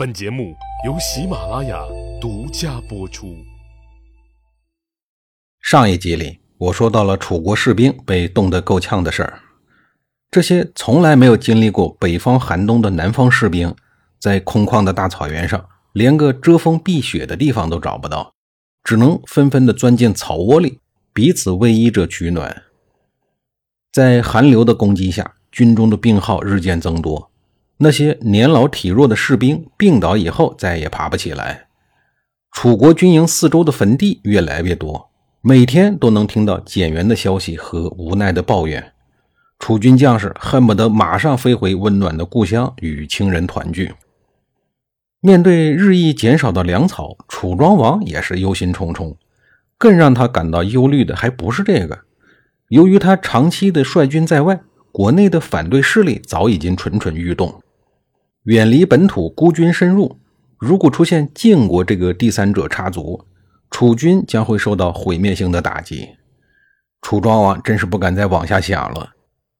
[0.00, 0.56] 本节目
[0.86, 1.78] 由喜马拉雅
[2.18, 3.36] 独家播出。
[5.60, 9.40] 上一集里，我说到了楚国士兵被冻得够呛的事儿。
[10.30, 13.76] 这些从来没有经历过北方寒冬的南方士兵，
[14.18, 18.32] 在空旷的大草原上，连个遮风避雪的地方都找不到，
[18.82, 20.78] 只能纷纷的钻进草窝里，
[21.12, 22.62] 彼此偎依着取暖。
[23.92, 27.29] 在寒流的攻击下，军中的病号日渐增多。
[27.82, 31.68] 那些年老体弱的士兵病倒以后，再也爬不起来。
[32.52, 35.08] 楚国军营四周的坟地越来越多，
[35.40, 38.92] 每天都能听到减员的消息和无奈的抱怨。
[39.58, 43.94] 楚军将士恨不得马上飞回温暖的故乡，与亲人团聚。
[45.22, 49.16] 面对日益减少的粮草，楚庄王也是忧心忡忡。
[49.78, 52.00] 更让他感到忧虑的还不是这个，
[52.68, 54.60] 由于他长期的率军在外，
[54.92, 57.62] 国内的反对势力早已经蠢蠢欲动。
[58.44, 60.18] 远离本土，孤军深入。
[60.56, 63.26] 如果出现晋国这个第三者插足，
[63.70, 66.08] 楚军将会受到毁灭性的打击。
[67.02, 69.10] 楚庄王真是不敢再往下想了。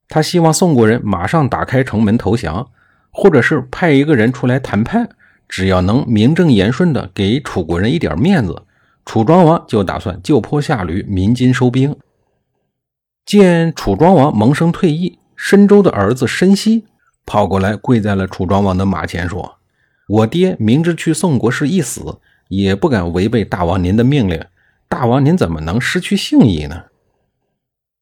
[0.08, 2.70] 他希望宋国人马上打开城门投降，
[3.10, 5.10] 或者是派一个人出来谈判。
[5.46, 8.62] 只要能名正言顺的给楚国人一点面子，
[9.05, 11.96] 楚庄王就打算就坡下驴，鸣金收兵。
[13.27, 16.84] 见楚庄王萌生退意，申州的儿子申息。
[17.26, 19.58] 跑过来，跪在了楚庄王的马前，说
[20.08, 22.18] ：“我爹明知去宋国是一死，
[22.48, 24.44] 也不敢违背大王您的命令。
[24.88, 26.84] 大王您怎么能失去信义呢？”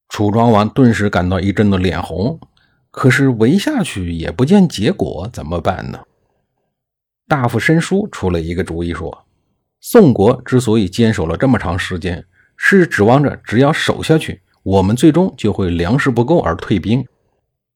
[0.09, 2.41] 楚庄王顿时感到一阵的脸红，
[2.91, 6.01] 可是围下去也不见结果，怎么办呢？
[7.29, 9.27] 大夫申叔出了一个主意，说
[9.83, 12.25] ：“宋国之所以坚守了这么长时间，
[12.57, 17.05] 是指望着只要守下去，我们最终就会粮食不够而退兵。”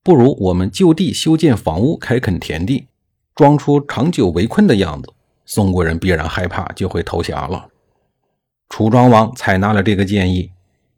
[0.05, 2.89] 不如我们就地修建房屋，开垦田地，
[3.35, 5.13] 装出长久围困的样子，
[5.47, 7.69] 宋国人必然害怕，就会投降了。
[8.69, 10.51] 楚庄王采纳了这个建议。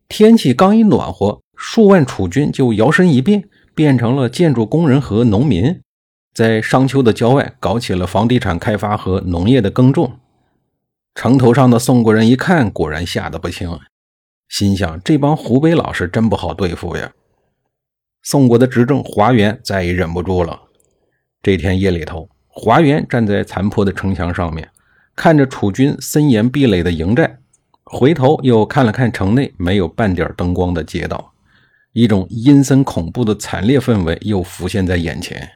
[0.09, 5.81] 天气刚一暖和，数万楚军就摇身一变，变成了建筑工人和农民，
[6.33, 10.19] 在商丘的郊外搞起了房地产开发和农业的耕种。
[11.15, 13.79] 城头上的宋国人一看，果然吓得不轻，
[14.49, 17.13] 心想：这帮湖北佬是真不好对付呀。
[18.25, 20.59] 宋国的执政华元再也忍不住了。
[21.43, 24.67] 这天夜里头，华元站在残破的城墙上面，
[25.15, 27.39] 看着楚军森严壁垒的营寨，
[27.85, 31.35] 回头又看了看城内没有半点灯光的街道，
[31.93, 35.51] 一种阴森恐怖的惨烈氛围又浮现在眼前。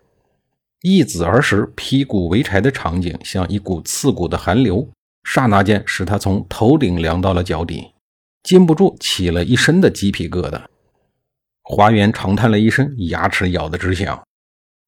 [0.83, 4.87] 一子儿时劈谷为柴的场景，像一股刺骨的寒流，
[5.25, 7.87] 刹那间使他从头顶凉到了脚底，
[8.43, 10.61] 禁不住起了一身的鸡皮疙瘩。
[11.71, 14.19] 华元长叹了一声，牙齿咬得直响。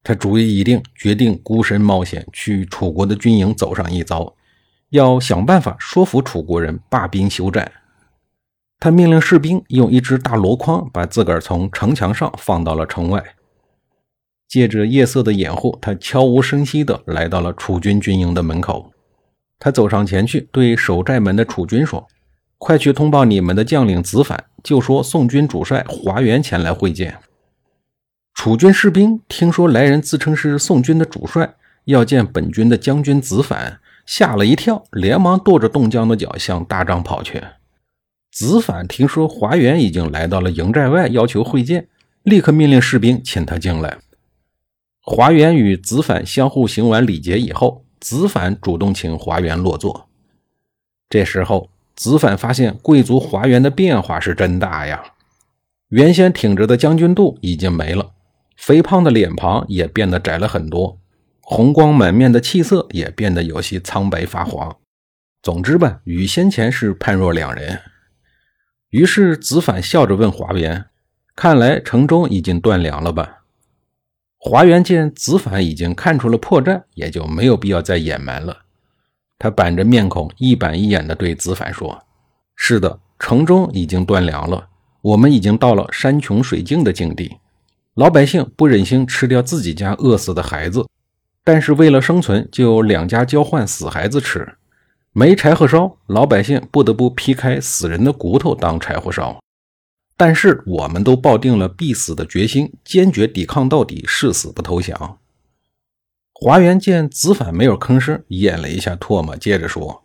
[0.03, 4.33] 他主意已定，决定孤身冒险去楚国的军营走上一遭，
[4.89, 7.71] 要想办法说服楚国人罢兵休战。
[8.79, 13.23] 他命令士兵用一只大箩筐把自个儿从城墙上放到了城外。
[14.47, 18.91] 借着夜色的掩护，他悄无声息地来到了楚军军营的门口。
[19.59, 22.07] 他走上前去，对守寨门的楚军说。
[22.63, 27.17] 快去通报你们的将领子反，就说宋军主帅华元前来会见。
[28.35, 31.55] 楚军士兵听说来人自称是宋军的主帅，
[31.85, 37.41] 要见本军的将军子反，吓了一跳，连忙跺着冻僵的脚向大帐跑去。
[38.31, 41.87] 子反听说华元已经来到了营寨外，要求会见，
[42.21, 43.97] 立刻命令士兵请他进来。
[45.01, 50.07] 华元与子反相互行完礼节以后，子反主动请华元落座。
[51.09, 51.70] 这时候。
[51.95, 55.03] 子反发现贵族华元的变化是真大呀！
[55.89, 58.11] 原先挺直的将军肚已经没了，
[58.55, 60.99] 肥胖的脸庞也变得窄了很多，
[61.41, 64.77] 红光满面的气色也变得有些苍白发黄。
[65.43, 67.81] 总之吧，与先前是判若两人。
[68.91, 70.85] 于是子反笑着问华元
[71.35, 73.39] ：“看来城中已经断粮了吧？”
[74.37, 78.63] 华元见子反已经看出了破绽，也就没有必要再隐瞒了。
[79.41, 82.03] 他板着面孔，一板一眼地对子反说
[82.55, 84.67] ：“是的，城中已经断粮了，
[85.01, 87.37] 我们已经到了山穷水尽的境地。
[87.95, 90.85] 老百姓不忍心吃掉自己家饿死的孩子，
[91.43, 94.47] 但是为了生存，就两家交换死孩子吃。
[95.11, 99.39] 没柴火烧，老百姓不得不劈开死人的骨头当柴火烧。
[100.15, 105.17] 但是我们都抱定了必死的决心，坚决抵抗到底，誓死不投降。”
[106.43, 110.01] 华元见子反没有吭声，咽了一下唾沫，接着说：“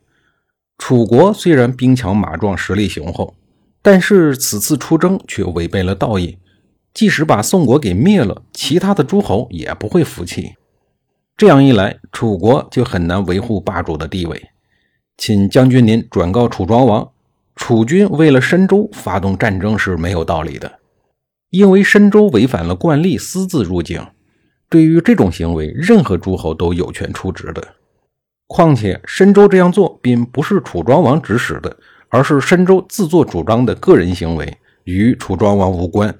[0.77, 3.35] 楚国虽然兵强马壮，实力雄厚，
[3.81, 6.37] 但是此次出征却违背了道义。
[6.93, 10.53] 即使把宋国给灭了，其他的诸侯也不会服气。
[11.39, 14.51] 这样一来，楚国就很难维护霸主的地位。
[15.17, 17.13] 请将军您转告楚庄王，
[17.55, 20.81] 楚军为了申州发动战争是没有道理的，
[21.49, 24.07] 因为申州违反了惯例，私自入境。
[24.69, 27.67] 对于这种行为，任何诸侯都有权出职的。
[28.49, 31.77] 况且，申州这样做并不是楚庄王指使的，
[32.09, 36.17] 而是申州自作主张的个人行为，与楚庄王无关。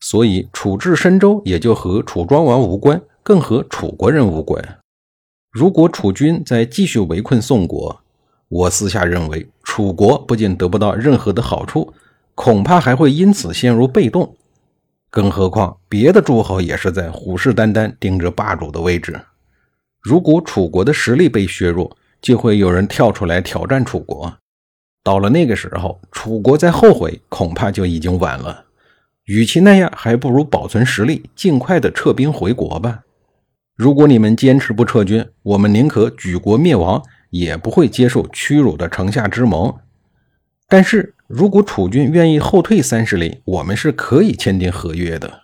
[0.00, 4.62] 所以，处置申州也就和楚庄王无关，更和楚国人无关。
[5.50, 8.00] 如果楚军再继续围困宋国，
[8.48, 11.94] 我私下认为，楚国不仅得不到任何的好处，
[12.34, 14.36] 恐怕还会因此陷入被动。
[15.14, 19.16] 更何况，别的诸侯也是在虎视眈眈盯着霸主的位置。
[20.02, 24.34] 如果楚国的实力被削弱，就会有人跳出来挑战楚国。
[25.04, 28.64] 到了那个时候，楚国再后悔，恐怕就已经晚了。
[29.26, 33.02] 与其那样，还不如保存实力，尽快的撤兵回国吧。
[33.76, 37.00] 如果你们坚持不撤军，我们宁可举国灭亡，
[37.30, 39.72] 也不会接受屈辱的城下之盟。
[40.74, 45.42] 但是如果楚军愿意后退三十里，我们是可以签订合约的。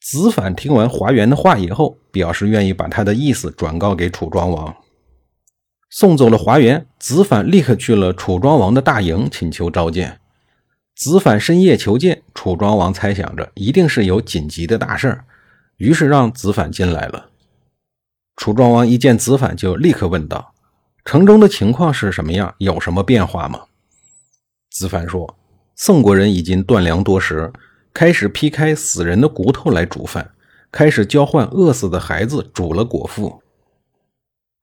[0.00, 4.74] 子反听完华元的话以后，表示愿意把他的意思转告给楚庄王。
[5.88, 10.18] 送走了华元，子反立刻去了楚庄王的大营，请求召见。
[10.96, 15.24] 子反深夜求见，楚庄王猜想着一定是有紧急的大事儿
[15.76, 17.30] 于是让子反进来了。
[18.34, 20.54] 楚庄王一见子反，就立刻问道
[21.06, 22.52] ：“城中的情况是什么样？
[22.58, 23.66] 有什么变化吗？”
[24.74, 25.36] 子反说
[25.76, 27.50] ：“宋国人已经断粮多时。”
[27.94, 30.32] 开始劈开死人的骨头来煮饭，
[30.72, 33.40] 开始交换饿死的孩子煮了果腹。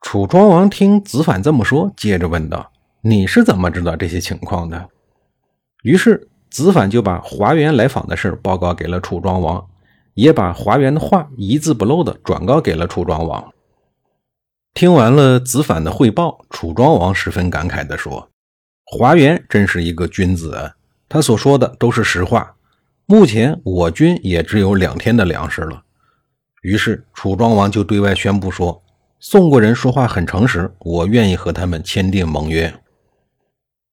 [0.02, 2.74] 楚庄王听子反这么说，接着问道
[3.04, 4.90] ：“你是怎么知道这些情况的？”
[5.84, 9.66] 于是子反就把华元来访的事报告给了楚庄王，
[10.16, 13.54] 也把华元的话一字不漏的转告给了楚庄王。
[14.74, 18.30] 听完了子反的汇报，楚庄王十分感慨地说
[18.94, 20.76] ：“华元真是一个君子啊，
[21.08, 22.56] 他所说的都是实话。”
[23.08, 25.84] 目前我军也只有两天的粮食了，
[26.62, 28.84] 于是楚庄王就对外宣布说
[29.20, 32.74] ：“宋国人说话很诚实，我愿意和他们签订盟约。”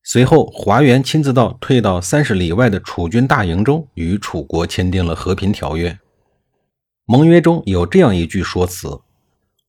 [0.03, 5.97] 随后，华元亲自到退到三十里外的楚军大营中，与楚国签订了和平条约。
[7.05, 9.01] 盟约中有这样一句说辞：“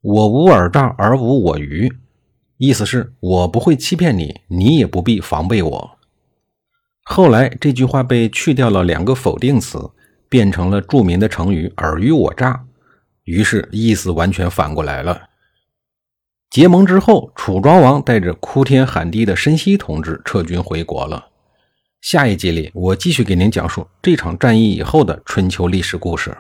[0.02, 1.92] 我无尔诈而无我愚”，
[2.60, 5.98] 意思是我不会欺骗你，你也不必防备我。
[7.04, 9.92] 后来这句话被去掉了两个否定词，
[10.28, 12.66] 变成了著名的成语“尔虞我诈”，
[13.24, 15.30] 于是意思完全反过来了。
[16.50, 21.30] 结盟之后，楚庄王带着哭天喊地的申息同志撤军回国了。
[22.02, 26.36] 下一集里，我继续给您讲述这场战役以后的春秋历史故事。